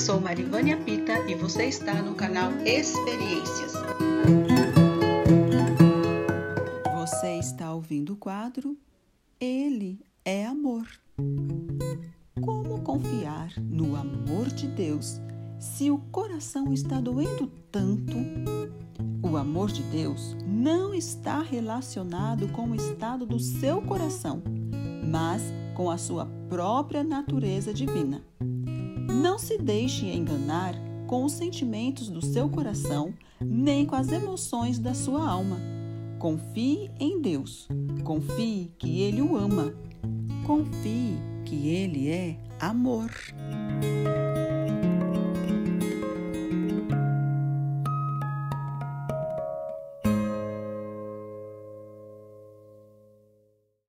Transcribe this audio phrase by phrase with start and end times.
[0.00, 3.74] sou Marivânia Pita e você está no canal Experiências.
[6.94, 8.78] Você está ouvindo o quadro
[9.38, 10.86] Ele é Amor.
[12.40, 15.20] Como confiar no amor de Deus
[15.58, 18.16] se o coração está doendo tanto?
[19.22, 24.42] O amor de Deus não está relacionado com o estado do seu coração,
[25.06, 25.42] mas
[25.74, 28.24] com a sua própria natureza divina.
[29.20, 30.74] Não se deixe enganar
[31.06, 35.60] com os sentimentos do seu coração, nem com as emoções da sua alma.
[36.18, 37.68] Confie em Deus.
[38.02, 39.74] Confie que Ele o ama.
[40.46, 43.10] Confie que Ele é amor.